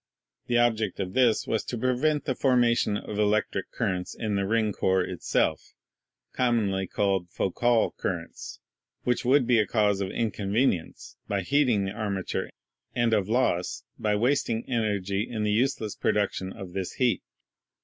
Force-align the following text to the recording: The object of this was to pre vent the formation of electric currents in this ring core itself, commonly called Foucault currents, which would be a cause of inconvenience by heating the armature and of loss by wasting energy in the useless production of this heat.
The 0.47 0.57
object 0.57 0.99
of 0.99 1.13
this 1.13 1.45
was 1.45 1.63
to 1.65 1.77
pre 1.77 1.95
vent 1.95 2.25
the 2.25 2.33
formation 2.33 2.97
of 2.97 3.19
electric 3.19 3.69
currents 3.71 4.15
in 4.15 4.35
this 4.35 4.47
ring 4.47 4.71
core 4.73 5.03
itself, 5.03 5.75
commonly 6.33 6.87
called 6.87 7.29
Foucault 7.29 7.91
currents, 7.99 8.59
which 9.03 9.23
would 9.23 9.45
be 9.45 9.59
a 9.59 9.67
cause 9.67 10.01
of 10.01 10.09
inconvenience 10.09 11.17
by 11.27 11.41
heating 11.43 11.85
the 11.85 11.91
armature 11.91 12.49
and 12.95 13.13
of 13.13 13.29
loss 13.29 13.83
by 13.99 14.15
wasting 14.15 14.67
energy 14.67 15.21
in 15.29 15.43
the 15.43 15.51
useless 15.51 15.95
production 15.95 16.51
of 16.51 16.73
this 16.73 16.93
heat. 16.93 17.21